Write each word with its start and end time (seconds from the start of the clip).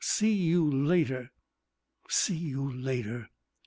See 0.03 0.33
you 0.33 0.67
later. 0.67 1.31
See 2.09 2.33
you 2.35 2.67
later." 2.75 3.29